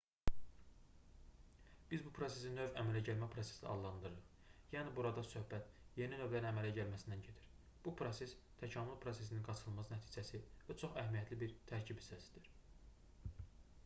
[1.91, 5.69] biz bu prosesi növ əmələ gəlmə prosesi adlandırırıq yəni burada söhbət
[6.01, 7.53] yeni növlərin əmələ gəlməsindən gedir
[7.85, 8.35] bu proses
[8.65, 12.51] təkamül prosesinin qaçınılmaz nəticəsi və çox əhəmiyyətli bir tərkib hissəsidir